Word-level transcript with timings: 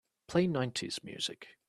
Play 0.27 0.47
nineties 0.47 1.03
music. 1.03 1.47